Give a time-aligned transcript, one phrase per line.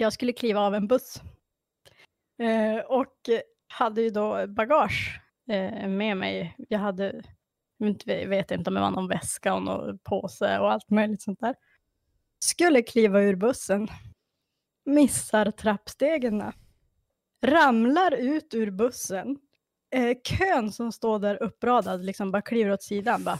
[0.00, 1.20] jag skulle kliva av en buss.
[2.38, 3.16] Eh, och
[3.68, 6.56] hade ju då bagage eh, med mig.
[6.68, 7.22] Jag hade,
[7.78, 11.40] inte, vet inte om det var någon väska och någon påse och allt möjligt sånt
[11.40, 11.54] där.
[12.44, 13.88] Skulle kliva ur bussen.
[14.84, 16.52] Missar trappstegen.
[17.42, 19.38] Ramlar ut ur bussen.
[19.90, 23.24] Eh, kön som står där uppradad liksom bara kliver åt sidan.
[23.24, 23.38] Bara.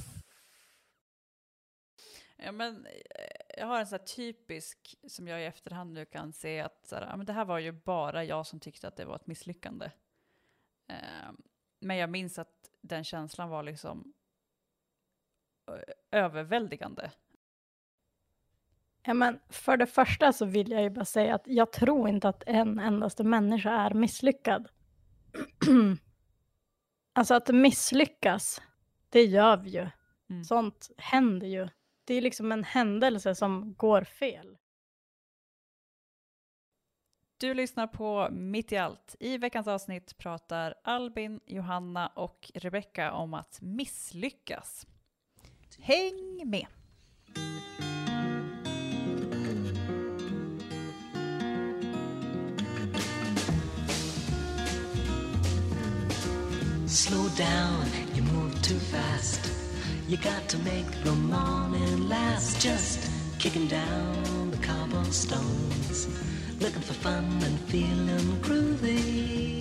[2.36, 2.86] Ja, men
[3.60, 6.96] jag har en sån här typisk som jag i efterhand nu kan se att så
[6.96, 9.90] här, men det här var ju bara jag som tyckte att det var ett misslyckande.
[10.86, 11.32] Eh,
[11.80, 14.14] men jag minns att den känslan var liksom
[16.10, 17.10] överväldigande.
[19.02, 22.28] Ja, men för det första så vill jag ju bara säga att jag tror inte
[22.28, 24.68] att en endaste människa är misslyckad.
[27.12, 28.62] alltså att misslyckas,
[29.08, 29.88] det gör vi ju.
[30.30, 30.44] Mm.
[30.44, 31.68] Sånt händer ju.
[32.04, 34.56] Det är liksom en händelse som går fel.
[37.40, 39.16] Du lyssnar på Mitt i allt.
[39.20, 44.86] I veckans avsnitt pratar Albin, Johanna och Rebecka om att misslyckas.
[45.78, 46.66] Häng med!
[56.88, 59.59] Slow down, you move too fast.
[60.10, 62.60] You got to make the morning last.
[62.60, 66.08] Just kicking down the cobblestones.
[66.60, 69.60] Looking for fun and feeling groovy.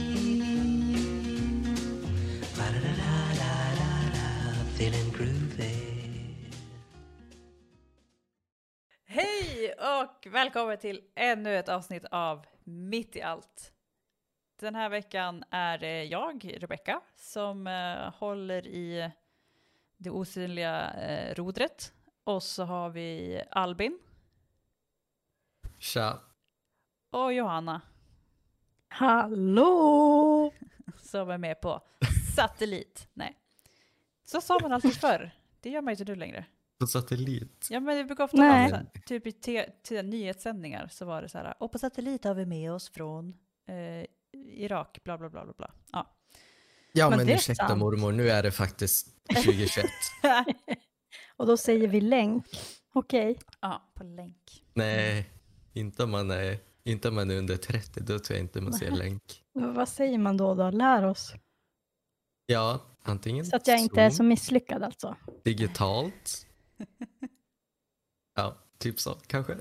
[4.77, 5.75] Feeling groovy.
[9.05, 13.71] Hej och välkommen till ännu ett avsnitt av Mitt i allt.
[14.59, 19.11] Den här veckan är det jag, Rebecka, som eh, håller i
[19.99, 21.93] det osynliga uh, rodret.
[22.23, 23.99] Och så har vi Albin.
[25.77, 26.19] Tja.
[27.11, 27.81] Och Johanna.
[28.87, 30.53] Hallå!
[30.97, 31.81] Som är med på
[32.35, 33.07] satellit.
[33.13, 33.37] Nej.
[34.25, 35.31] Så sa man alltid förr.
[35.59, 36.45] Det gör man ju inte nu längre.
[36.79, 37.67] På satellit?
[37.69, 41.21] Ja, men det brukar ofta vara så här, typ i te- te- nyhetssändningar så var
[41.21, 43.33] det så här, och på satellit har vi med oss från
[43.65, 45.71] eh, Irak, bla bla bla bla bla.
[45.91, 46.15] Ja,
[46.93, 47.79] ja men, men ursäkta sant.
[47.79, 49.85] mormor, nu är det faktiskt 2021.
[51.37, 52.45] och då säger vi länk.
[52.93, 53.31] Okej.
[53.31, 53.43] Okay.
[53.61, 54.63] Ja, på länk.
[54.73, 55.29] Nej,
[55.73, 58.73] inte om man är, inte om man är under 30, då tror jag inte man
[58.73, 59.23] ser länk.
[59.53, 60.69] Vad säger man då då?
[60.69, 61.33] Lär oss.
[62.45, 65.15] Ja, antingen Så att jag inte är så misslyckad alltså.
[65.43, 66.45] Digitalt.
[68.35, 69.57] Ja, typ så kanske.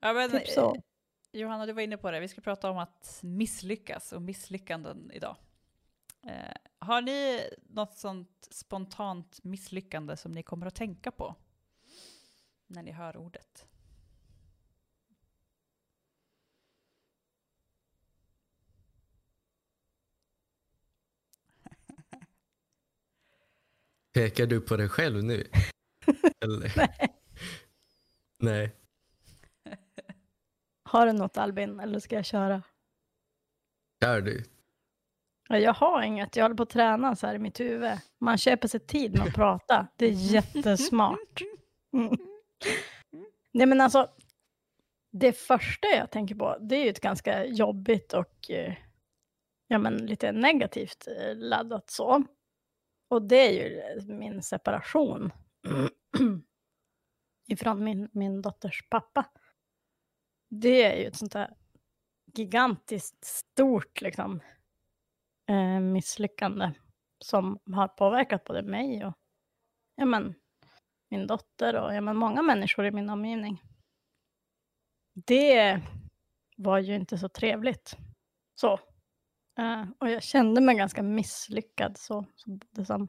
[0.00, 0.76] Ja, men, typ så.
[1.32, 2.20] Johanna, du var inne på det.
[2.20, 5.36] Vi ska prata om att misslyckas och misslyckanden idag.
[6.26, 11.36] Eh, har ni något sånt spontant misslyckande som ni kommer att tänka på
[12.66, 13.68] när ni hör ordet?
[24.12, 25.50] Pekar du på dig själv nu?
[26.40, 26.72] Eller?
[26.76, 27.18] Nej.
[28.38, 28.76] Nej.
[30.82, 32.62] Har du något Albin, eller ska jag köra?
[34.02, 34.51] Kör du.
[35.48, 37.98] Jag har inget, jag håller på att träna så här i mitt huvud.
[38.18, 41.42] Man köper sig tid med att prata, det är jättesmart.
[41.92, 42.16] Mm.
[43.52, 44.10] Nej men alltså,
[45.12, 48.74] det första jag tänker på, det är ju ett ganska jobbigt och eh,
[49.66, 52.24] ja, men lite negativt eh, laddat så.
[53.08, 55.32] Och det är ju eh, min separation
[57.48, 59.26] ifrån min, min dotters pappa
[60.60, 61.54] det är ju ett sånt där
[62.34, 64.40] gigantiskt stort liksom,
[65.52, 66.72] eh, misslyckande
[67.18, 69.14] som har påverkat både mig och
[69.96, 70.34] ja, men,
[71.08, 73.62] min dotter och ja, men, många människor i min omgivning.
[75.14, 75.80] Det
[76.56, 77.96] var ju inte så trevligt.
[78.54, 78.72] Så.
[79.58, 83.08] Eh, och jag kände mig ganska misslyckad så, så både som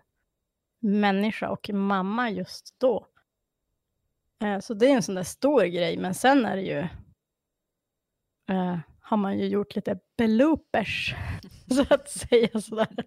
[0.79, 3.07] människa och mamma just då.
[4.43, 6.87] Eh, så det är en sån där stor grej, men sen är det ju
[8.55, 11.15] eh, har man ju gjort lite bloopers,
[11.69, 13.05] så att säga sådär.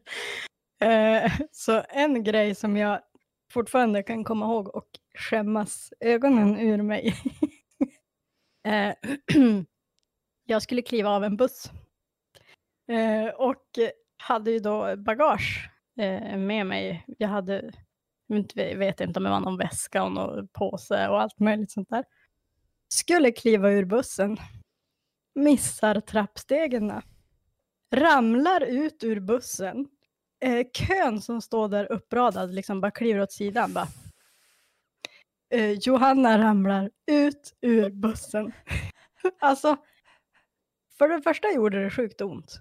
[0.80, 3.00] Eh, så en grej som jag
[3.52, 4.88] fortfarande kan komma ihåg och
[5.18, 7.14] skämmas ögonen ur mig.
[8.66, 8.94] eh,
[10.46, 11.70] jag skulle kliva av en buss.
[12.88, 13.64] Eh, och
[14.16, 15.70] hade ju då bagage
[16.00, 17.04] eh, med mig.
[17.18, 17.72] Jag hade,
[18.54, 21.88] jag vet inte om det var någon väska och någon påse och allt möjligt sånt
[21.88, 22.04] där.
[22.88, 24.36] Skulle kliva ur bussen
[25.36, 27.02] missar trappstegen.
[27.94, 29.88] Ramlar ut ur bussen.
[30.40, 33.72] Eh, kön som står där uppradad liksom bara kliver åt sidan.
[33.72, 33.86] Bara.
[35.50, 38.52] Eh, Johanna ramlar ut ur bussen.
[39.40, 39.76] alltså,
[40.98, 42.60] för det första gjorde det sjukt ont.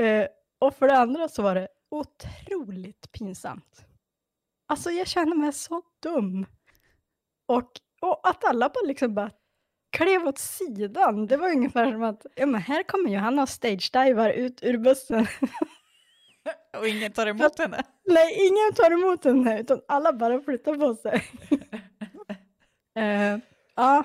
[0.00, 0.26] Eh,
[0.58, 3.84] och för det andra så var det otroligt pinsamt.
[4.66, 6.46] Alltså jag kände mig så dum.
[7.46, 7.70] Och,
[8.00, 9.30] och att alla bara liksom bara
[9.90, 11.26] klev åt sidan.
[11.26, 15.26] Det var ungefär som att, ja men här kommer Johanna och stage-divar ut ur bussen.
[16.78, 17.82] Och ingen tar emot henne.
[18.04, 21.22] Nej, ingen tar emot henne, utan alla bara flyttar på sig.
[22.98, 23.38] Eh,
[23.76, 24.04] ja,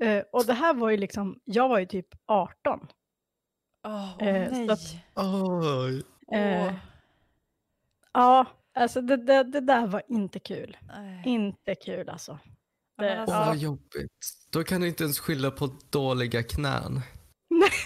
[0.00, 2.88] eh, och det här var ju liksom, jag var ju typ 18.
[3.86, 4.70] Åh, Eh, så nej.
[4.70, 4.96] att-
[8.12, 10.76] ja, alltså det, det, det där var inte kul.
[10.88, 11.22] nej.
[11.26, 12.38] Inte kul alltså.
[12.96, 14.12] Men alltså, Åh, vad jobbigt.
[14.50, 17.00] Då kan du inte ens skylla på dåliga knän.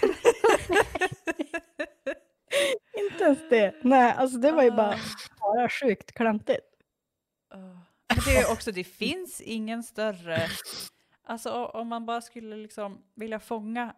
[3.11, 3.75] Inte ens det.
[3.83, 4.99] Nej, alltså det var ju bara,
[5.39, 6.65] bara sjukt klantigt.
[8.15, 10.47] Men det är också, det finns ingen större...
[11.23, 13.95] Alltså om man bara skulle liksom vilja fånga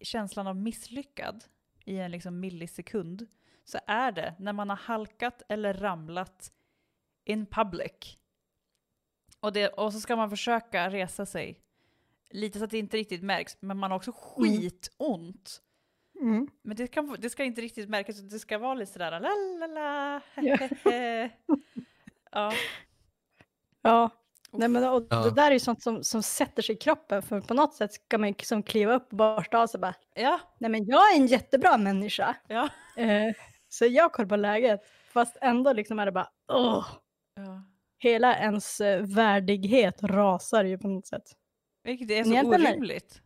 [0.00, 1.44] känslan av misslyckad
[1.84, 3.26] i en liksom millisekund
[3.64, 6.52] så är det när man har halkat eller ramlat
[7.24, 8.18] in public.
[9.44, 11.60] Och, det, och så ska man försöka resa sig
[12.30, 15.60] lite så att det inte riktigt märks, men man har också skitont.
[16.20, 16.48] Mm.
[16.62, 19.28] Men det, kan, det ska inte riktigt märkas, det ska vara lite sådär la
[19.60, 20.56] la la, Ja.
[20.56, 21.30] hehehe.
[22.32, 22.52] ja.
[23.82, 24.10] Ja,
[24.50, 25.16] Nej, men, och Ja.
[25.24, 27.92] det där är ju sånt som, som sätter sig i kroppen, för på något sätt
[27.92, 31.12] ska man ju liksom kliva upp och borsta av sig bara, Ja, nej men jag
[31.12, 32.68] är en jättebra människa, ja.
[32.96, 33.34] eh,
[33.68, 34.80] så jag kollar på läget,
[35.12, 36.86] fast ändå liksom är det bara, åh,
[37.34, 37.62] ja.
[38.04, 41.22] Hela ens eh, värdighet rasar ju på något sätt.
[41.84, 43.20] Vilket är så egentligen orimligt.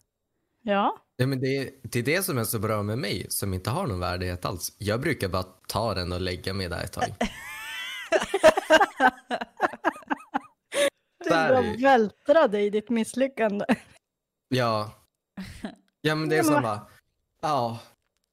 [0.62, 3.54] Ja, Ja, men det, är, det är det som är så bra med mig, som
[3.54, 4.72] inte har någon värdighet alls.
[4.78, 7.04] Jag brukar bara ta den och lägga mig där ett tag.
[11.24, 13.64] du bara är ju- vältra dig i ditt misslyckande.
[14.48, 14.92] Ja.
[16.00, 16.86] Ja, men det är som bara,
[17.42, 17.80] ja.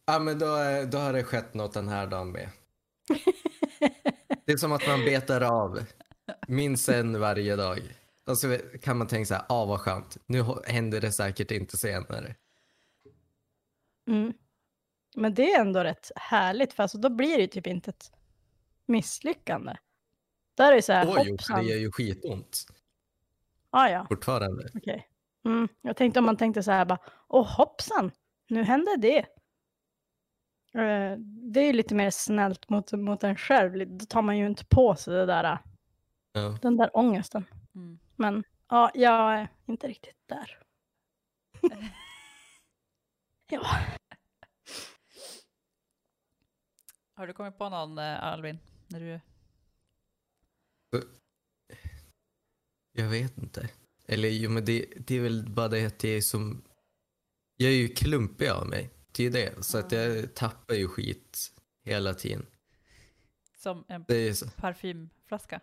[0.05, 2.49] Ja, men då, är- då har det skett något den här dagen med.
[4.45, 5.79] Det är som att man betar av
[6.47, 7.79] minst en varje dag.
[8.27, 10.17] Och så kan man tänka så här, ah vad skönt.
[10.25, 12.35] Nu händer det säkert inte senare.
[14.07, 14.33] Mm.
[15.15, 18.11] Men det är ändå rätt härligt, för alltså, då blir det ju typ inte ett
[18.85, 19.75] misslyckande.
[20.57, 21.59] Där är det så här, Oj, hoppsan.
[21.63, 22.65] det gör ju skitont
[23.69, 24.69] Ah, ja, fortfarande.
[24.75, 25.07] okej.
[25.45, 25.67] Mm.
[25.81, 28.11] Jag tänkte om man tänkte så här bara, åh hoppsan,
[28.49, 29.17] nu hände det.
[30.79, 31.17] Eh,
[31.53, 34.65] det är ju lite mer snällt mot, mot en själv, då tar man ju inte
[34.65, 35.59] på sig det där,
[36.35, 36.57] Ja.
[36.61, 37.45] den där ångesten.
[37.75, 37.99] Mm.
[38.15, 40.59] Men ja, jag är inte riktigt där.
[43.51, 43.61] ja.
[47.13, 48.59] Har du kommit på någon, eh, Alvin?
[48.87, 49.19] När du...
[52.91, 53.69] Jag vet inte.
[54.07, 56.63] Eller jo, men det, det är väl bara det att det är som...
[57.57, 58.89] Jag är ju klumpig av mig.
[59.11, 59.65] Det är det.
[59.65, 61.53] Så att jag tappar ju skit
[61.83, 62.45] hela tiden.
[63.57, 64.05] Som en
[64.55, 65.61] parfymflaska?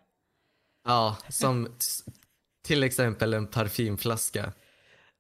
[0.84, 1.68] Ja, som
[2.62, 4.52] till exempel en parfymflaska.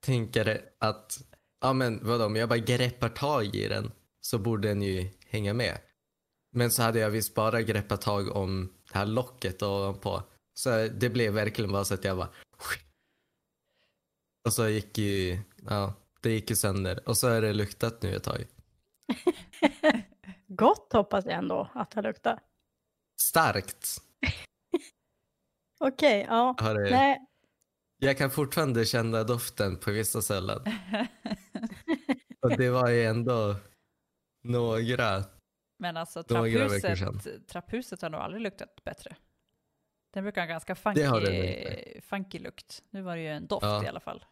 [0.00, 1.22] Tänker att,
[1.60, 5.54] ja men vadå, om jag bara greppar tag i den så borde den ju hänga
[5.54, 5.78] med.
[6.52, 10.22] Men så hade jag visst bara greppat tag om det här locket ovanpå.
[10.54, 12.28] Så det blev verkligen bara så att jag bara...
[14.44, 15.38] Och så gick ju,
[15.68, 17.08] ja, det gick ju sönder.
[17.08, 18.46] Och så har det luktat nu ett tag.
[20.46, 22.40] Gott hoppas jag ändå att det luktar.
[23.20, 24.02] Starkt
[25.86, 26.54] Okej, ja.
[26.58, 26.90] har.
[26.90, 27.18] Nej,
[27.98, 30.58] Jag kan fortfarande känna doften på vissa ställen.
[32.42, 33.56] Och det var ju ändå
[34.42, 35.24] några.
[35.78, 39.16] Men alltså Några trapphuset, trapphuset har nog aldrig luktat bättre.
[40.14, 42.82] Den brukar ha en ganska funky, funky lukt.
[42.90, 43.84] Nu var det ju en doft Ja.
[43.84, 44.24] i alla fall.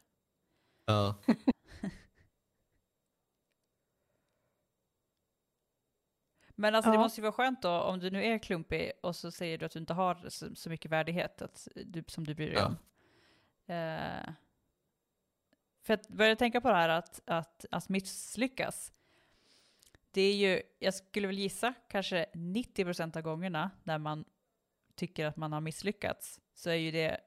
[0.87, 1.15] Ja,
[6.61, 7.01] Men alltså det Ja.
[7.03, 9.73] måste ju vara skönt då om du nu är klumpig och så säger du att
[9.73, 12.67] du inte har så, så mycket värdighet att du, som du bryr dig Ja.
[12.67, 12.77] om.
[13.75, 14.33] Eh,
[15.83, 18.93] för att börja tänka på det här att, att, att misslyckas.
[20.11, 24.25] Det är ju, jag skulle väl gissa, kanske 90% av gångerna när man
[24.95, 27.21] tycker att man har misslyckats så är ju det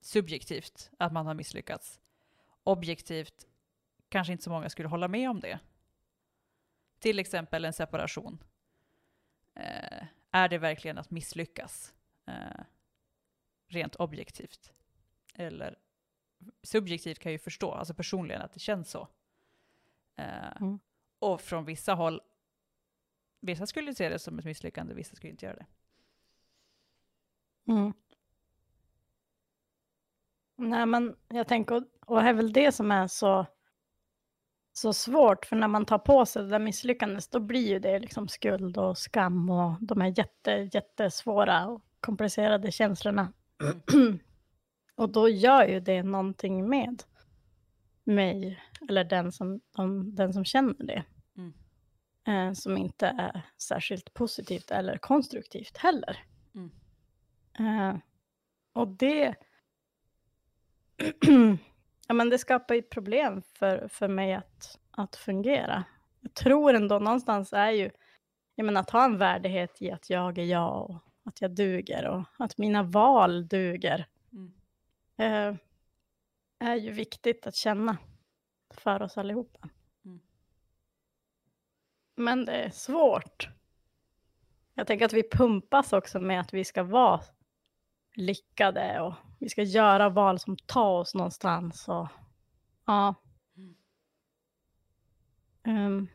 [0.00, 2.00] subjektivt att man har misslyckats.
[2.64, 3.46] Objektivt
[4.08, 5.58] kanske inte så många skulle hålla med om det.
[6.98, 8.44] Till exempel en separation.
[9.54, 11.94] Eh, är det verkligen att misslyckas?
[12.26, 12.60] Eh,
[13.66, 14.72] rent objektivt.
[15.34, 15.78] Eller
[16.62, 19.08] subjektivt kan jag ju förstå, alltså personligen att det känns så.
[20.16, 20.78] Eh, Mm.
[21.18, 22.20] Och från vissa håll,
[23.40, 25.66] vissa skulle se det som ett misslyckande, vissa skulle inte göra det.
[27.72, 27.92] Mm.
[30.56, 33.46] Nej, men jag tänker, och- det är väl det som är så
[34.76, 37.98] så svårt, för när man tar på sig det där misslyckandet, då blir ju det
[37.98, 43.32] liksom skuld och skam och de här jätte, jättesvåra och komplicerade känslorna.
[44.94, 47.02] och då gör ju det någonting med
[48.04, 51.04] mig, eller den som, om, den som känner det.
[51.36, 51.52] Mm.
[52.26, 56.24] Eh, som inte är särskilt positivt eller konstruktivt heller.
[56.54, 56.70] Mm.
[57.58, 57.96] Eh,
[58.72, 59.34] och det...
[62.08, 65.84] ja, men det skapar ju problem för, för mig att, att fungera.
[66.20, 67.90] Jag tror ändå någonstans är ju...
[68.54, 72.06] Jag menar, att ha en värdighet i att jag är jag och att jag duger
[72.06, 74.06] och att mina val duger.
[74.32, 74.52] Mm.
[75.16, 75.56] Eh,
[76.58, 77.96] är ju viktigt att känna
[78.70, 79.68] för oss allihopa.
[80.04, 80.20] Mm.
[82.16, 83.48] Men det är svårt.
[84.74, 87.20] Jag tänker att vi pumpas också med att vi ska vara
[88.14, 91.88] lyckade och vi ska göra val som tar oss någonstans.
[91.88, 92.08] Och,
[92.86, 93.14] ja.
[95.66, 96.08] Ehm,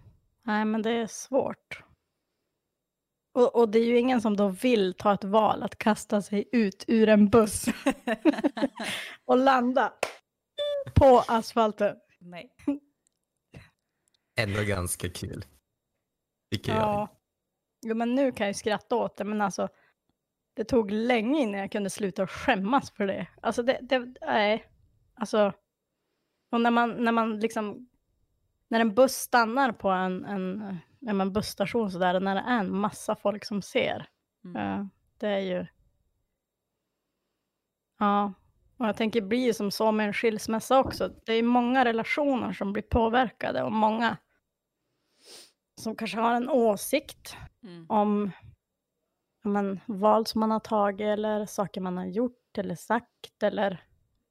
[0.44, 1.84] nej, men det är svårt.
[3.32, 6.50] Och, och det är ju ingen som då vill ta ett val att kasta sig
[6.52, 7.66] ut ur en buss
[9.26, 9.94] och landa
[10.96, 11.96] på asfalten.
[12.20, 12.56] Nej.
[14.36, 15.46] Ändå ganska kul.
[16.52, 16.82] Tycker jag.
[16.82, 17.08] Ja.
[17.82, 19.70] Jo, men nu kan jag ju skratta åt det, men alltså
[20.60, 23.28] det tog länge innan jag kunde sluta skämmas för det.
[23.42, 24.66] Alltså det, det nej.
[25.14, 25.54] Alltså,
[26.52, 27.90] och när man, när man liksom,
[28.68, 33.16] när en buss stannar på en, en, en busstation sådär, när det är en massa
[33.16, 34.08] folk som ser,
[34.46, 34.56] Mm.
[34.58, 34.86] eh,
[35.18, 35.66] det är ju,
[38.00, 38.34] ja,
[38.78, 41.12] och jag tänker det blir ju som så med en skilsmässa också.
[41.26, 44.18] Det är många relationer som blir påverkade och många
[45.76, 47.86] som kanske har en åsikt Mm.
[47.90, 48.32] om
[49.42, 53.86] men, val som man har tagit eller saker man har gjort eller sagt eller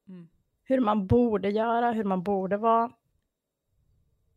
[0.09, 0.29] Mm.
[0.63, 2.93] hur man borde göra, hur man borde vara.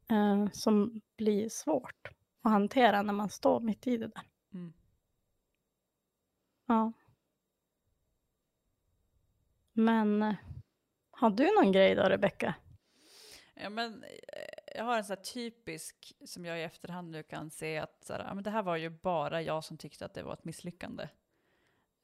[0.09, 2.07] Eh, som blir svårt
[2.41, 4.23] att hantera när man står mitt i det där.
[4.53, 4.73] Mm.
[6.65, 6.91] Ja.
[9.73, 10.35] Men eh,
[11.11, 12.55] har du någon grej då, Rebecka?
[13.55, 17.49] Ja, men, eh, jag har en sån här typisk som jag i efterhand nu kan
[17.49, 20.23] se att så här, men det här var ju bara jag som tyckte att det
[20.23, 21.09] var ett misslyckande.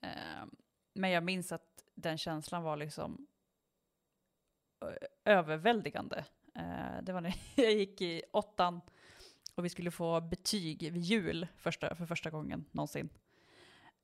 [0.01, 0.45] Eh,
[0.93, 3.27] men jag minns att den känslan var liksom
[5.25, 6.25] överväldigande.
[6.55, 8.81] Eh, det var när jag gick i åttan
[9.55, 13.09] och vi skulle få betyg vid jul första, för första gången någonsin.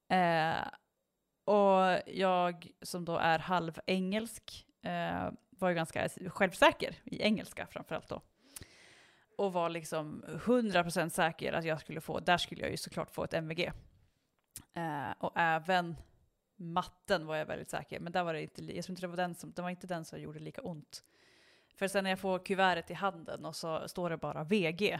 [0.07, 0.67] Eh,
[1.45, 8.21] och jag som då är halvengelsk, eh, var ju ganska självsäker i engelska framförallt då.
[9.37, 13.23] Och var liksom 100% säker att jag skulle få, där skulle jag ju såklart få
[13.23, 13.71] ett MVG.
[14.73, 15.95] Eh, och även
[16.55, 19.17] matten var jag väldigt säker, men där var det inte, jag tror inte det var
[19.17, 21.03] den som, det var inte den som gjorde lika ont.
[21.75, 24.99] För sen när jag får kuvertet i handen och så står det bara VG.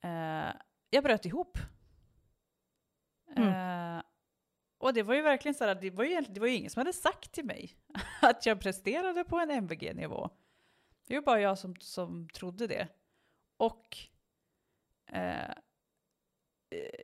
[0.00, 0.48] Eh,
[0.90, 1.58] jag bröt ihop.
[3.36, 4.00] Eh,
[4.78, 6.80] och det var ju verkligen så här, det var ju, det var ju ingen som
[6.80, 7.76] hade sagt till mig
[8.22, 10.30] att jag presterade på en MVG-nivå.
[11.06, 12.88] Det var bara jag som, som trodde det.
[13.56, 13.96] Och
[15.12, 15.52] eh,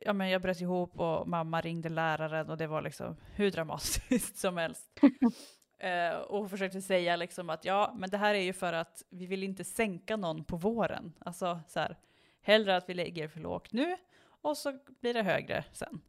[0.01, 4.37] ja, men jag bröt ihop och mamma ringde läraren och det var liksom hur dramatiskt
[4.37, 4.99] som helst.
[5.77, 9.25] eh, och försökte säga liksom att ja, men det här är ju för att vi
[9.25, 11.13] vill inte sänka någon på våren.
[11.19, 11.97] Alltså så här,
[12.41, 13.97] hellre att vi lägger för lågt nu
[14.41, 16.01] och så blir det högre sen.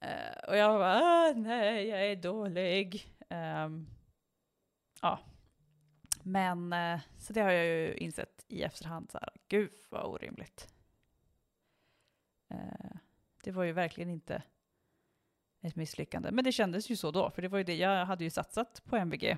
[0.00, 3.16] Eh, och jag bara, ah, nej, jag är dålig.
[3.28, 3.86] Ehm,
[5.02, 5.18] ja.
[6.22, 10.74] Men, eh, så det har jag ju insett i efterhand, så här, gud vad orimligt.
[12.48, 12.96] Eh,
[13.42, 14.42] det var ju verkligen inte
[15.60, 16.30] ett misslyckande.
[16.30, 18.82] Men det kändes ju så då, för det var ju det, jag hade ju satsat
[18.84, 19.36] på MVG.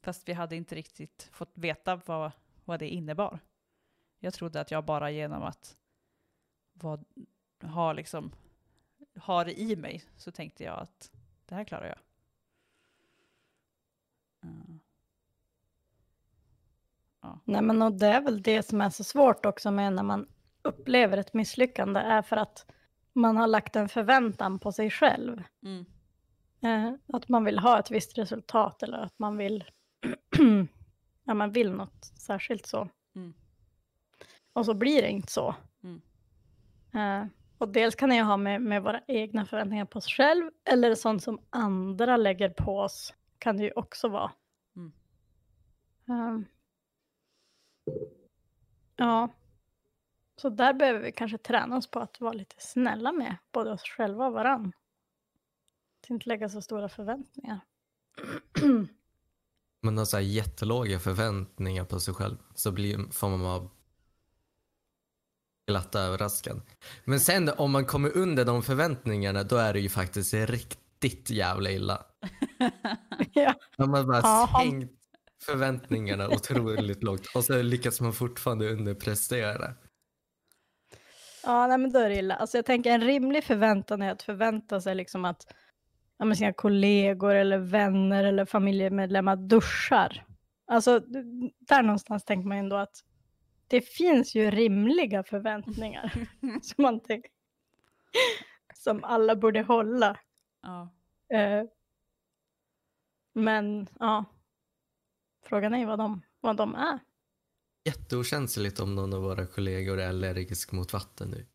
[0.00, 2.32] Fast vi hade inte riktigt fått veta vad,
[2.64, 3.38] vad det innebar.
[4.18, 5.76] Jag trodde att jag bara genom att
[6.72, 7.04] vad,
[7.60, 8.32] ha liksom
[9.14, 11.12] ha det i mig så tänkte jag att
[11.46, 11.98] det här klarar jag.
[14.50, 14.80] Mm.
[17.44, 20.26] Nej, men och det är väl det som är så svårt också med när man
[20.62, 22.66] upplever ett misslyckande är för att
[23.12, 25.42] man har lagt en förväntan på sig själv.
[25.62, 25.84] Mm.
[26.62, 29.64] Eh, att man vill ha ett visst resultat eller att man vill,
[31.24, 32.88] ja, man vill något särskilt så.
[33.14, 33.34] Mm.
[34.52, 35.54] Och så blir det inte så.
[35.82, 36.00] Mm.
[36.94, 40.50] Eh, och dels kan det ju ha med, med våra egna förväntningar på oss själv
[40.64, 44.32] eller sånt som andra lägger på oss kan det ju också vara.
[44.76, 44.92] Mm.
[48.96, 49.28] Ja.
[50.36, 53.82] Så där behöver vi kanske träna oss på att vara lite snälla med både oss
[53.82, 54.72] själva och varann.
[56.02, 57.60] Att inte lägga så stora förväntningar.
[59.82, 63.68] man har så här jättelåga förväntningar på sig själv så blir, får man vara
[65.66, 66.60] glatt överraskad.
[67.04, 71.70] Men sen om man kommer under de förväntningarna då är det ju faktiskt riktigt jävla
[71.70, 72.06] illa.
[73.32, 73.54] Ja.
[73.78, 74.48] Om man bara Ja.
[74.62, 75.01] sänkt
[75.46, 79.74] förväntningarna otroligt lågt och så lyckas man fortfarande underprestera.
[81.44, 82.34] Ja, nej, men då är det illa.
[82.34, 85.46] Alltså jag tänker en rimlig förväntan är att förvänta sig liksom att
[86.18, 90.26] ja, men sina kollegor eller vänner eller familjemedlemmar duschar.
[90.66, 91.00] Alltså
[91.58, 93.04] där någonstans tänker man ändå att
[93.66, 96.12] det finns ju rimliga förväntningar
[96.62, 97.30] som man tänker
[98.74, 100.18] som alla borde hålla.
[100.62, 100.88] Ja.
[101.36, 101.64] Eh,
[103.32, 104.24] men ja,
[105.52, 106.98] frågan är vad de, vad de är.
[107.84, 111.46] Jätteokänsligt om någon av våra kollegor är allergisk mot vatten nu.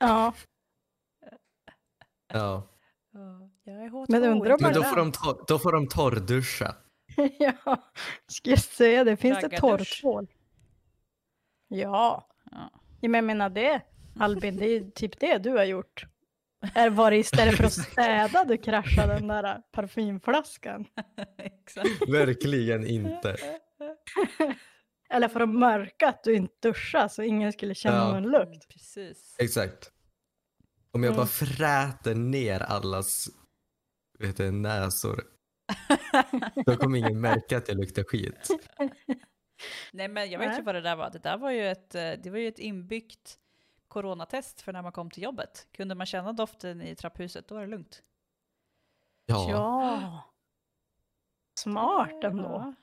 [0.00, 0.34] Ja,
[2.32, 2.68] Ja.
[3.12, 4.06] Ja, Jag är H2.
[4.08, 6.74] Men undrar om Men då får de, tor- då får de torrduscha.
[7.38, 7.90] ja,
[8.26, 9.16] ska jag säga det?
[9.16, 9.60] Finns det Raggardusch.
[10.00, 10.28] torrtvål?
[11.68, 12.28] Ja.
[12.50, 12.70] Ja.
[13.00, 13.82] men jag menar det,
[14.18, 16.06] Albin, det är typ det du har gjort.
[16.74, 20.86] Är var det istället för att städa du kraschade den där parfymflaskan?
[22.08, 23.36] Verkligen inte.
[25.10, 28.12] Eller för att mörka att du inte duschade så ingen skulle känna Ja.
[28.20, 28.68] någon lukt.
[28.68, 29.36] Precis.
[29.38, 29.92] Exakt.
[30.92, 31.16] Om jag Mm.
[31.16, 33.28] bara fräter ner allas
[34.18, 35.24] vet du, näsor.
[36.66, 38.48] Då kommer ingen märka att jag luktar skit.
[39.92, 41.10] Nej men jag vet ju vad det där var.
[41.10, 43.36] Det där var ju ett, eh, det var ju ett inbyggt
[44.02, 45.66] coronatest för när man kom till jobbet.
[45.72, 48.02] Kunde man känna doften i trapphuset då är det lugnt.
[49.26, 49.50] Ja.
[49.50, 50.22] Ja.
[51.58, 52.42] Smart ändå.
[52.42, 52.74] Ja.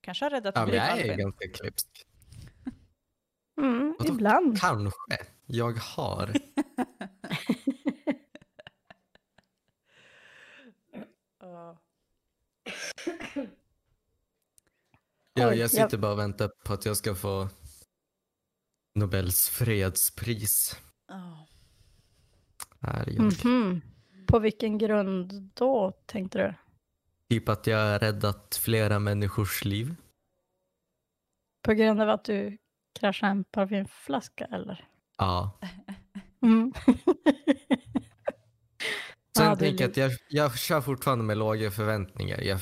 [0.00, 1.18] Kanske har räddat Ja, liv jag är Albin.
[1.18, 2.06] ganska klipsk.
[3.60, 4.60] Mm, ibland.
[4.60, 5.26] Kanske.
[5.46, 6.32] Jag har.
[15.34, 15.54] Ja.
[15.54, 17.48] Jag sitter bara och väntar på att jag ska få
[18.98, 20.76] Nobels fredspris.
[22.80, 23.44] Här är jag.
[23.44, 23.80] Mhm.
[24.26, 26.54] På vilken grund då, tänkte du?
[27.34, 29.94] Typ att jag har räddat flera människors liv.
[31.62, 32.58] På grund av att du
[33.00, 34.88] kraschade en parfymflaska, eller?
[35.18, 35.58] Ja.
[36.42, 36.72] Mm.
[39.36, 42.40] Sen Ja, tänker jag att jag, jag kör fortfarande med låga förväntningar.
[42.40, 42.60] Jag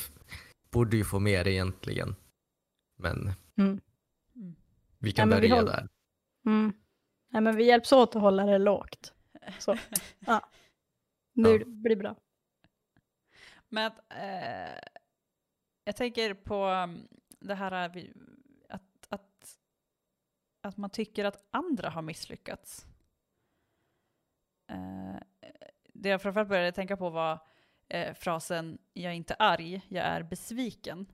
[0.71, 2.15] borde ju få mer egentligen.
[2.99, 3.81] Men Mm.
[4.37, 4.57] Mm.
[4.99, 5.89] vi kan Ja, men vi börja håller- där.
[6.47, 6.73] Mm.
[7.29, 9.15] Nej, men vi hjälps åt att hålla det lågt.
[9.59, 9.77] Så,
[10.19, 10.51] ja.
[11.33, 11.65] Det Ja.
[11.65, 12.17] blir bra.
[13.69, 14.79] Men att, eh,
[15.85, 17.09] jag tänker på um,
[17.41, 18.13] det här vi-
[18.69, 19.59] att, att,
[20.63, 22.87] att man tycker att andra har misslyckats.
[24.71, 25.17] Eh,
[25.95, 27.39] det jag framförallt började tänka på var
[27.89, 31.07] eh, frasen “jag är inte arg, jag är besviken”.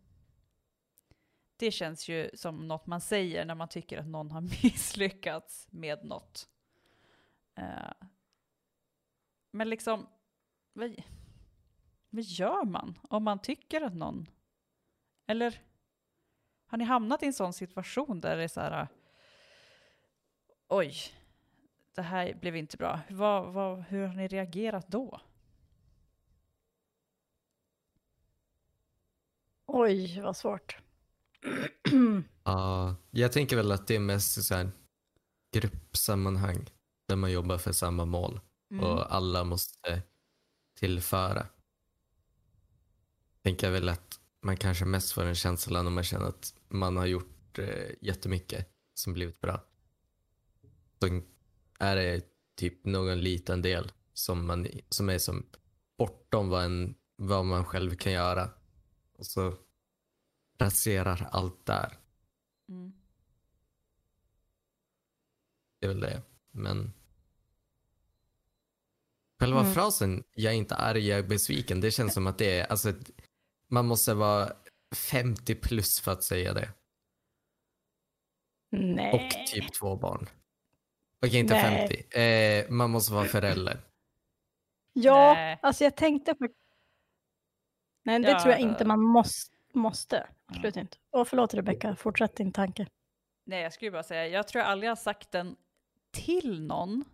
[1.62, 6.04] Det känns ju som något man säger när man tycker att någon har misslyckats med
[6.04, 6.48] något.
[7.54, 8.06] Eh,
[9.50, 10.06] men liksom,
[10.72, 11.02] vad,
[12.10, 14.26] vad gör man om man tycker att någon...
[15.26, 15.62] Eller
[16.66, 18.88] har ni hamnat i en sån situation där det är så här...
[20.68, 20.94] Oj,
[21.94, 23.00] det här blev inte bra.
[23.10, 25.20] Vad, vad, hur har ni reagerat då?
[29.66, 30.82] Oj, vad svårt.
[32.44, 34.70] Ja, jag tänker väl att det är mest så här
[35.52, 36.70] gruppsammanhang
[37.08, 38.40] där man jobbar för samma mål
[38.72, 38.84] Mm.
[38.84, 40.02] och alla måste
[40.80, 41.46] tillföra.
[43.42, 47.06] Tänker väl att man kanske mest får en känsla när man känner att man har
[47.06, 49.64] gjort eh, jättemycket som blivit bra.
[51.00, 51.20] Så
[51.78, 52.24] är det
[52.56, 55.46] typ någon liten del som, man, som är som
[55.98, 58.50] bortom vad, en, vad man själv kan göra.
[59.18, 59.54] Och så
[60.62, 61.98] raserar allt där.
[62.68, 62.92] Mm.
[65.78, 66.22] Det är väl det.
[66.50, 66.92] Men
[69.40, 69.72] själva Mm.
[69.72, 71.80] frasen jag är inte arg, jag är besviken.
[71.80, 72.92] Det känns som att det är, alltså
[73.68, 74.52] man måste vara
[74.94, 76.72] 50 plus för att säga det.
[78.70, 79.12] Nej.
[79.12, 80.28] Och typ två barn.
[81.26, 81.88] Okej, inte Nej.
[81.88, 82.18] 50.
[82.20, 83.80] Eh, man måste vara förälder.
[84.92, 85.58] Ja, Nej.
[85.62, 86.48] alltså jag tänkte på...
[88.04, 89.51] Nej, det Ja, tror jag inte man måste.
[89.74, 90.28] Måste.
[90.46, 90.96] Absolut inte.
[91.10, 92.86] Åh, förlåt Rebecka, fortsätt din tanke.
[93.44, 95.56] Nej, jag skulle bara säga, jag tror jag aldrig har sagt den
[96.10, 97.04] till någon.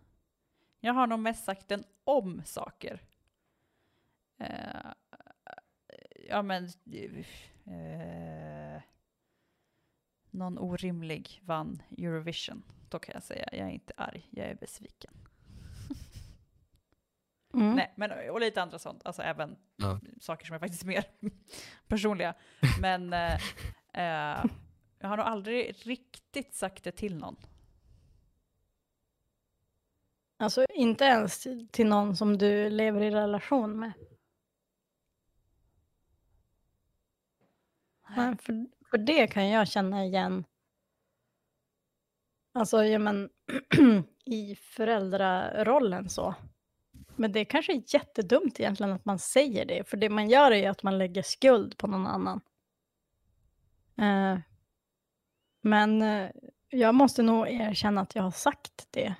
[0.79, 3.03] Jag har nog mest sagt den om saker.
[4.39, 4.91] Eh,
[6.29, 6.69] ja, men...
[7.65, 8.81] Eh,
[10.31, 12.63] någon orimlig vann Eurovision.
[12.89, 15.13] Då kan jag säga, jag är inte arg, jag är besviken.
[17.53, 17.75] Mm.
[17.75, 19.99] Nej, men, och lite andra sånt, alltså även Ja.
[20.21, 21.03] saker som är faktiskt mer
[21.87, 22.33] personliga.
[22.81, 23.33] Men eh,
[23.93, 24.45] eh,
[24.99, 27.35] jag har nog aldrig riktigt sagt det till någon.
[30.37, 33.91] Alltså inte ens till någon som du lever i relation med.
[38.15, 40.45] Men för, för det kan jag känna igen.
[42.51, 43.29] Alltså, ja, men,
[44.25, 46.35] i föräldrarollen så.
[47.19, 49.89] Men det är kanske är jättedumt egentligen att man säger det.
[49.89, 52.41] För det man gör är att man lägger skuld på någon annan.
[53.97, 54.39] Eh,
[55.61, 56.29] men eh,
[56.69, 59.15] jag måste nog erkänna att jag har sagt det.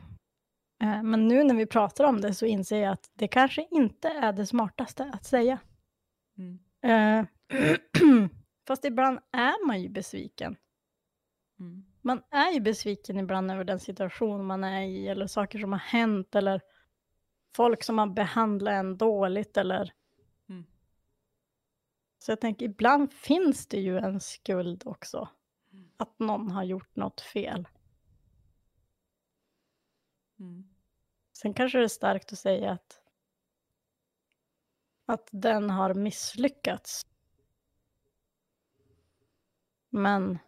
[0.81, 4.07] Eh, men nu när vi pratar om det så inser jag att det kanske inte
[4.07, 5.59] är det smartaste att säga.
[6.38, 6.59] Mm.
[6.83, 7.25] Eh,
[8.67, 10.55] fast ibland är man ju besviken.
[11.59, 11.85] Mm.
[12.01, 15.79] Man är ju besviken ibland över den situation man är i eller saker som har
[15.79, 16.62] hänt eller
[17.55, 19.93] folk som har behandlat en dåligt eller
[20.49, 20.65] Mm.
[22.19, 25.29] så jag tänker ibland finns det ju en skuld också.
[25.71, 25.89] Mm.
[25.97, 27.67] Att någon har gjort något fel.
[30.39, 30.69] Mm.
[31.33, 33.01] Sen kanske det är starkt att säga att
[35.05, 37.05] att den har misslyckats.
[39.89, 40.39] Men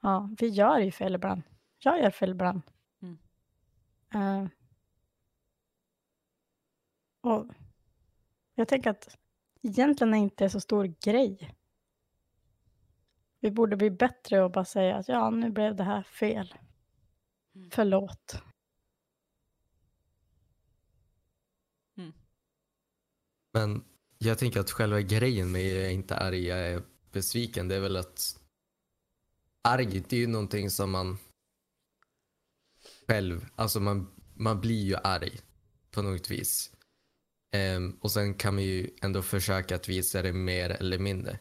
[0.00, 1.42] ja, vi gör ju fel ibland.
[1.78, 2.62] Jag gör fel ibland.
[3.02, 3.18] Mm.
[4.14, 4.48] Eh,
[7.20, 7.46] och
[8.54, 9.16] jag tänker att
[9.62, 11.54] egentligen är det inte så stor grej.
[13.40, 16.54] Vi borde bli bättre och bara säga att ja, nu blev det här fel.
[17.54, 17.70] Mm.
[17.70, 18.42] Förlåt.
[23.52, 23.84] Men
[24.18, 27.80] jag tänker att själva grejen med jag är inte arg, jag är besviken, det är
[27.80, 28.40] väl att
[29.62, 31.18] arg, det är ju någonting som man
[33.06, 35.40] själv, alltså man, man blir ju arg
[35.90, 36.72] på något vis.
[37.52, 41.38] Ehm, och sen kan man ju ändå försöka att visa det mer eller mindre.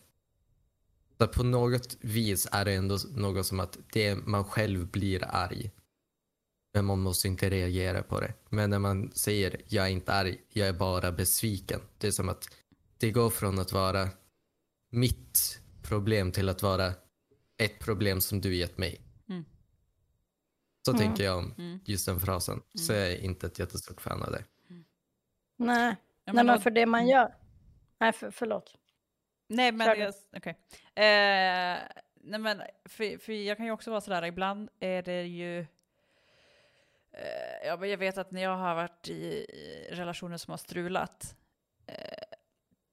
[1.17, 5.71] Så på något vis är det ändå något som att det, man själv blir arg.
[6.73, 8.33] Men man måste inte reagera på det.
[8.49, 11.79] Men när man säger jag är inte arg, jag är bara besviken.
[11.97, 12.49] Det är som att
[12.97, 14.09] det går från att vara
[14.91, 16.93] mitt problem till att vara
[17.57, 19.01] ett problem som du gett mig.
[19.29, 19.45] Mm.
[20.85, 20.99] Så Mm.
[20.99, 21.79] tänker jag om Mm.
[21.85, 22.61] just den frasen.
[22.75, 24.43] Så jag är inte ett jättestort fan av det.
[25.59, 25.95] Nej,
[26.25, 27.35] Ja, nej men för det man gör.
[27.97, 28.77] Nej, för, förlåt.
[29.47, 30.51] Nej men, Kör jag, okej.
[30.95, 31.79] Eh,
[32.15, 35.59] nej men, för, för jag kan ju också vara sådär, ibland är det ju,
[37.11, 40.57] eh, ja, men jag vet att när jag har varit i, i relationer som har
[40.57, 41.35] strulat,
[41.85, 42.23] eh,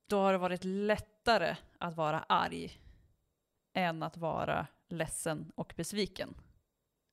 [0.06, 2.80] då har det varit lättare att vara arg
[3.72, 6.34] än att vara ledsen och besviken.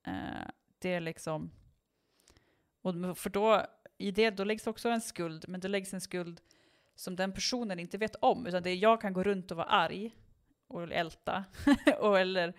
[0.08, 0.48] Eh,
[0.80, 1.52] det är liksom,
[2.82, 3.66] och för då,
[4.04, 6.42] i det då läggs också en skuld, men det läggs en skuld
[6.96, 9.68] som den personen inte vet om, utan det är jag kan gå runt och vara
[9.68, 10.16] arg
[10.68, 11.46] och älta,
[12.00, 12.54] och eller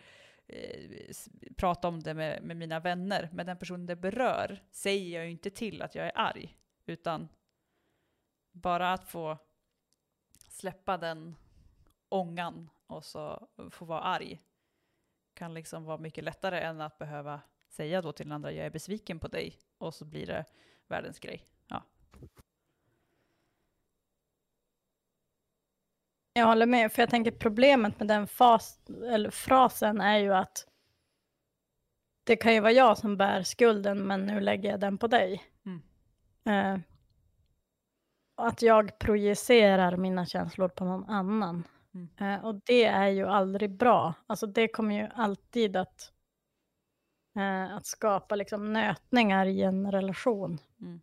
[0.46, 1.14] eh,
[1.56, 5.30] prata om det med, med mina vänner, men den personen det berör säger jag ju
[5.30, 7.28] inte till att jag är arg, utan
[8.52, 9.38] bara att få
[10.48, 11.34] släppa den
[12.08, 14.40] ångan och så få vara arg
[15.34, 18.70] kan liksom vara mycket lättare än att behöva säga då till den andra jag är
[18.70, 19.58] besviken på dig.
[19.78, 20.44] Och så blir det
[20.88, 21.46] världens grej.
[21.68, 21.82] Ja.
[26.32, 30.66] Jag håller med, för jag tänker problemet med den fas, eller frasen är ju att
[32.24, 35.42] det kan ju vara jag som bär skulden, men nu lägger jag den på dig.
[35.66, 35.82] Mm.
[36.46, 36.80] Eh,
[38.36, 41.64] att jag projicerar mina känslor på någon annan.
[41.94, 42.08] Mm.
[42.18, 44.14] Eh, och det är ju aldrig bra.
[44.26, 46.12] Alltså det kommer ju alltid att,
[47.34, 50.58] eh, att skapa liksom nötningar i en relation.
[50.80, 51.00] Mm.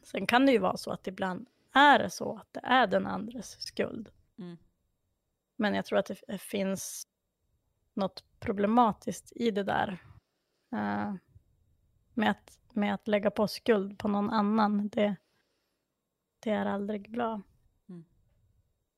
[0.02, 3.06] Sen kan det ju vara så att ibland är det så att det är den
[3.06, 4.08] andres skuld.
[4.38, 4.56] Mm.
[5.56, 7.06] Men jag tror att det finns
[7.94, 9.98] något problematiskt i det där.
[10.72, 11.14] eh,
[12.14, 14.88] med, att, med att lägga på skuld på någon annan.
[14.88, 15.16] Det,
[16.40, 17.42] det är aldrig bra.
[17.88, 18.04] Mm.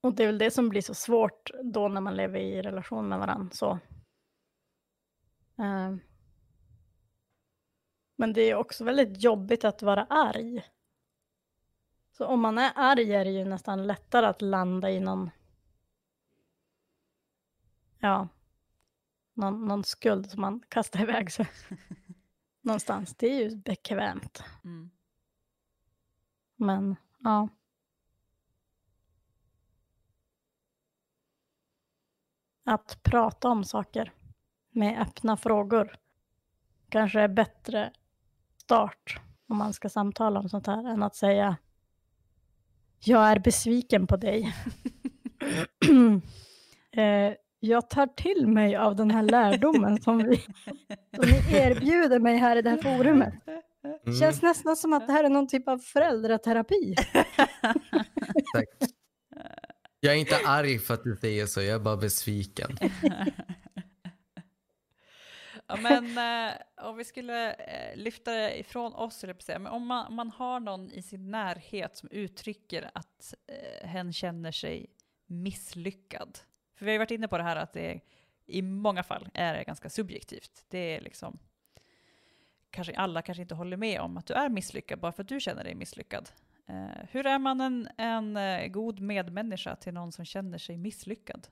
[0.00, 3.08] Och det är väl det som blir så svårt då när man lever i relation
[3.08, 3.50] med varandra.
[3.52, 3.78] Så.
[5.62, 5.96] Eh,
[8.16, 10.62] men det är också väldigt jobbigt att vara arg.
[12.12, 15.30] Så om man är arg är det ju nästan lättare att landa i någon
[17.98, 18.28] ja,
[19.34, 21.46] någon, någon skuld som man kastar iväg sig
[22.60, 23.14] någonstans.
[23.14, 24.44] Det är ju bekvämt.
[24.64, 24.90] Mm.
[26.56, 27.48] Men ja.
[32.64, 34.12] Att prata om saker
[34.72, 35.96] med öppna frågor
[36.88, 37.92] kanske är bättre
[38.56, 41.56] start om man ska samtala om sånt här än att säga
[43.04, 44.54] jag är besviken på dig.
[46.96, 50.36] eh, jag tar till mig av den här lärdomen som, vi,
[51.16, 53.34] som ni erbjuder mig här i det här forumet.
[54.04, 56.94] Mm, Känns nästan som att det här är någon typ av föräldraterapi.
[58.34, 58.92] exakt.
[60.00, 62.78] Jag är inte arg för att du säger så, jag är bara besviken.
[65.74, 69.86] ja, men eh, om vi skulle eh, lyfta det ifrån oss, eller säga, men om
[69.86, 74.86] man, om man har någon i sin närhet som uttrycker att eh, hen känner sig
[75.26, 76.38] misslyckad.
[76.74, 78.00] För vi har ju varit inne på det här att det
[78.46, 80.64] i många fall är det ganska subjektivt.
[80.68, 81.38] Det är liksom,
[82.70, 85.40] kanske alla kanske inte håller med om att du är misslyckad bara för att du
[85.40, 86.30] känner dig misslyckad.
[86.68, 91.48] Eh, hur är man en, en eh, god medmänniska till någon som känner sig misslyckad?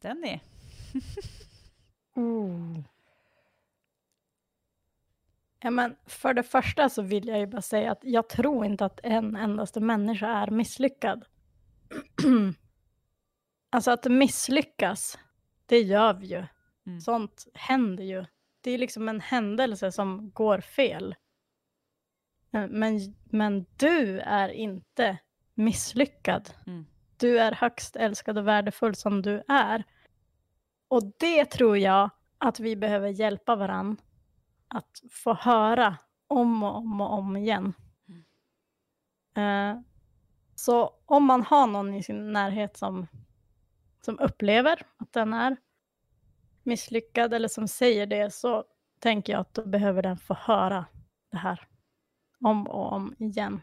[0.00, 0.40] Denny?
[2.16, 2.84] Mm.
[5.62, 8.84] Ja, men för det första så vill jag ju bara säga att jag tror inte
[8.84, 11.24] att en endaste människa är misslyckad.
[13.70, 15.18] alltså att misslyckas,
[15.66, 16.44] det gör vi ju.
[16.86, 17.00] Mm.
[17.00, 18.24] Sånt händer ju.
[18.60, 21.14] Det är liksom en händelse som går fel.
[22.52, 25.18] Eh, Men, men du är inte
[25.54, 26.50] misslyckad.
[26.66, 26.86] Mm.
[27.20, 29.84] Du är högst älskad och värdefull som du är.
[30.88, 33.96] Och det tror jag att vi behöver hjälpa varann
[34.68, 37.72] att få höra om och om och om igen.
[39.36, 39.80] Eh,
[40.54, 43.06] så om man har någon i sin närhet som,
[44.04, 45.56] som upplever att den är
[46.62, 48.64] misslyckad eller som säger det så
[48.98, 50.84] tänker jag att då behöver den få höra
[51.30, 51.66] det här
[52.40, 53.60] om och om igen.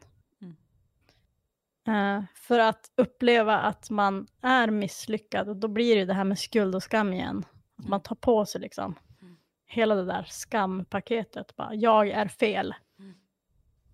[1.88, 2.18] Mm.
[2.18, 6.40] Eh, för att uppleva att man är misslyckad, och då blir det det här med
[6.40, 7.46] skuld och skam igen.
[7.78, 9.38] Att man tar på sig liksom Mm.
[9.66, 11.56] hela det där skampaketet.
[11.56, 12.76] Bara, jag är fel.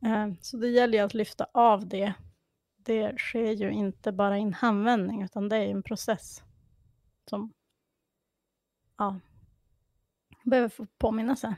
[0.06, 2.14] Eh, så det gäller ju att lyfta av det.
[2.78, 6.44] Det sker ju inte bara i en handvändning, utan det är ju en process
[7.30, 7.54] som
[8.98, 9.20] ja,
[10.44, 11.56] behöver få påminna sig.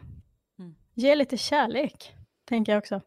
[0.60, 0.76] Mm.
[0.94, 3.02] Ge lite kärlek, tänker jag också.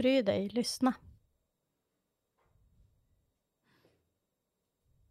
[0.00, 0.94] Bry dig, lyssna.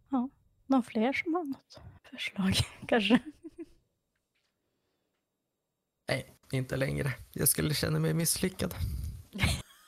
[0.09, 0.29] Ja,
[0.65, 2.53] någon fler som har något förslag
[2.87, 3.19] kanske?
[6.07, 7.13] Nej, inte längre.
[7.33, 8.73] Jag skulle känna mig misslyckad.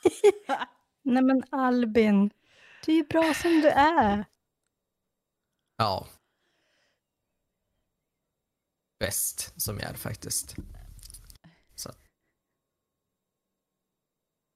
[1.01, 2.29] Nej men Albin,
[2.85, 4.25] du är ju bra som du är.
[5.75, 6.07] Ja.
[8.99, 10.55] Bäst som jag är faktiskt.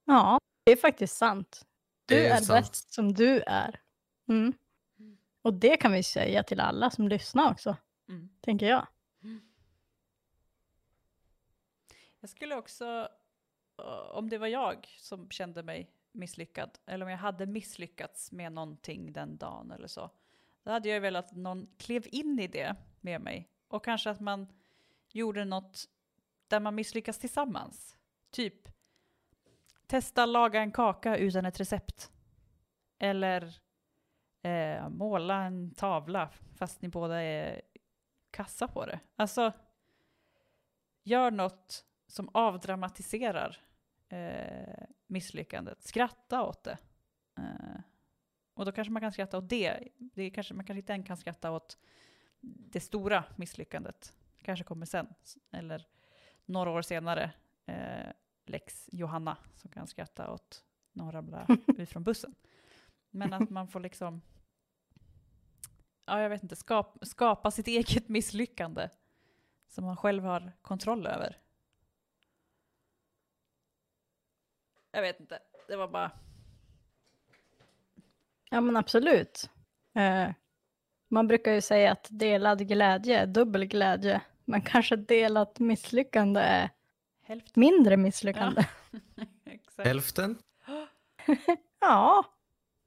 [0.06, 1.65] Ja, det är faktiskt sant.
[2.06, 2.48] Du Det är är, sant.
[2.68, 3.82] bäst som du är.
[4.30, 4.54] Mm.
[5.41, 7.78] Och det kan vi säga till alla som lyssnar också,
[8.10, 8.30] Mm.
[8.41, 8.88] tänker jag.
[12.20, 13.10] Jag skulle också,
[13.78, 18.52] eh, om det var jag som kände mig misslyckad, eller om jag hade misslyckats med
[18.52, 20.10] någonting den dagen eller så,
[20.63, 23.50] då hade jag velat att någon klev in i det med mig.
[23.68, 24.48] Och kanske att man
[25.12, 25.86] gjorde något
[26.48, 27.96] där man misslyckas tillsammans.
[28.32, 28.70] Typ,
[29.88, 32.12] testa laga en kaka utan ett recept.
[33.00, 33.54] Eller
[34.41, 37.62] eh, måla en tavla fast ni båda är
[38.32, 39.00] kassa på det.
[39.15, 39.54] Alltså,
[41.04, 43.58] gör något som avdramatiserar
[44.10, 45.84] eh, misslyckandet.
[45.84, 46.78] Skratta åt det.
[47.38, 47.82] Eh,
[48.54, 49.88] och då kanske man kan skratta åt det.
[49.98, 51.78] det kanske, man kanske inte än kan skratta åt
[52.41, 54.13] det stora misslyckandet.
[54.41, 55.08] kanske kommer sen.
[55.52, 55.88] Eller
[56.45, 57.32] några år senare.
[57.65, 58.12] Eh,
[58.49, 62.36] Lex Johanna som kan skratta åt någon ramlar ut från bussen.
[63.10, 64.21] Men att man får liksom,
[66.05, 68.89] ja jag vet inte, skap, skapa sitt eget misslyckande
[69.67, 71.38] som man själv har kontroll över.
[74.91, 76.12] Jag vet inte, det var bara...
[78.49, 79.49] Ja men absolut.
[79.93, 80.29] Eh,
[81.08, 84.21] man brukar ju säga att delad glädje är dubbel glädje.
[84.45, 86.69] Men kanske delat misslyckande är
[87.27, 87.51] Hälften.
[87.61, 88.65] mindre misslyckande.
[89.45, 89.88] Exakt.
[89.88, 90.38] Hälften?
[91.79, 92.25] Ja,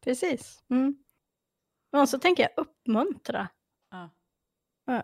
[0.05, 0.64] precis.
[0.70, 0.98] Mm.
[1.90, 3.48] Och så tänker jag uppmuntra.
[3.90, 4.11] Ja.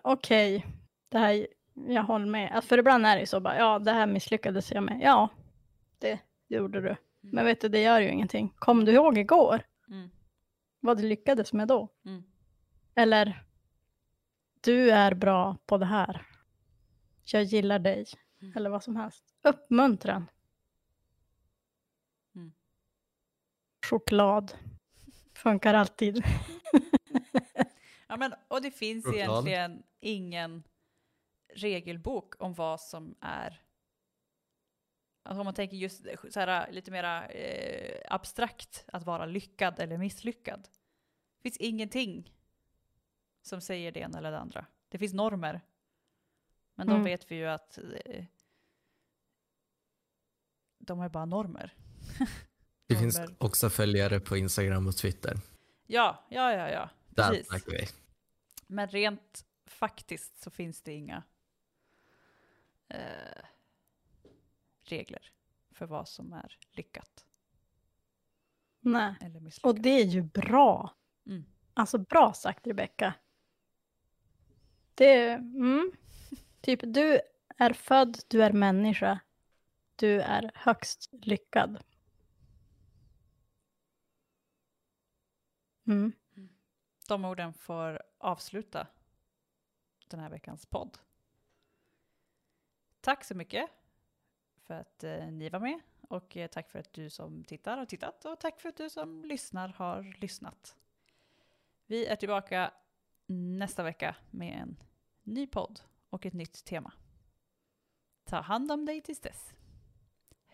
[0.02, 0.66] Okej,
[1.08, 1.46] det här,
[1.88, 2.52] jag håller med.
[2.52, 5.00] Alltså, För ibland är det ju så bara, ja det här misslyckades jag med.
[5.02, 5.28] Ja,
[5.98, 6.18] det
[6.48, 6.96] gjorde du.
[7.20, 8.54] Men vet du, det gör ju ingenting.
[8.58, 10.10] Kom du ihåg igår Mm.
[10.80, 11.88] vad du lyckades med då?
[12.04, 12.24] Mm.
[12.94, 13.44] Eller,
[14.60, 16.26] du är bra på det här.
[17.24, 18.06] Jag gillar dig.
[18.44, 18.52] Mm.
[18.56, 19.34] Eller vad som helst.
[19.42, 20.30] Uppmuntran.
[22.34, 22.52] Mm.
[23.90, 24.54] Choklad.
[25.34, 26.24] Funkar alltid.
[28.06, 29.20] Ja, men, och det finns Choklad.
[29.48, 30.62] egentligen ingen
[31.54, 33.60] regelbok om vad som är
[35.22, 39.98] Alltså om man tänker just så här, lite mera eh, abstrakt, att vara lyckad eller
[39.98, 40.62] misslyckad.
[41.36, 42.34] Det finns ingenting
[43.42, 44.66] som säger det ena eller det andra.
[44.88, 45.60] Det finns normer.
[46.74, 47.04] Men de Mm.
[47.04, 48.24] vet vi ju att eh,
[50.86, 51.74] de är bara normer.
[52.86, 55.36] Det finns också följare på Instagram och Twitter.
[55.86, 56.90] Ja, ja, ja, ja.
[57.08, 57.46] Där Precis.
[57.46, 57.86] snackar vi.
[58.66, 61.22] Men rent faktiskt så finns det inga
[62.88, 63.44] eh,
[64.84, 65.30] regler
[65.72, 67.24] för vad som är lyckat
[68.84, 69.14] Nej.
[69.20, 70.94] eller Och det är ju bra.
[71.26, 71.44] Mm.
[71.74, 73.14] Alltså bra sagt Rebecka.
[74.94, 75.92] Det, mm.
[76.60, 77.20] Typ du
[77.58, 79.20] är född, du är människa.
[79.96, 81.84] Du är högst lyckad.
[85.86, 86.12] Mm.
[87.08, 88.86] De orden får avsluta
[90.08, 90.98] den här veckans podd.
[93.00, 93.70] Tack så mycket
[94.62, 97.86] för att eh, ni var med och eh, tack för att du som tittar har
[97.86, 100.76] tittat och tack för att du som lyssnar har lyssnat.
[101.86, 102.72] Vi är tillbaka
[103.26, 104.76] nästa vecka med en
[105.22, 105.80] ny podd
[106.10, 106.92] och ett nytt tema.
[108.24, 109.53] Ta hand om dig tills dess.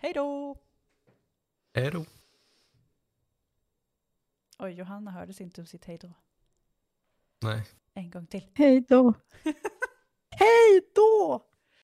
[0.02, 0.56] Hej då!
[1.74, 2.04] Hej då.
[4.58, 6.12] Oj, Johanna hördes inte om sitt hej då.
[7.40, 7.66] Nej.
[7.94, 8.50] En gång till.
[8.54, 9.14] Hej då.
[10.30, 11.46] Hej då!